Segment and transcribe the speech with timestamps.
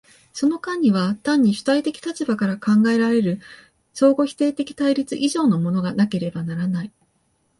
[0.33, 3.39] その間には単に主体的立場から考えられる
[3.93, 6.91] 相互否定的対立以上のものがなければならない。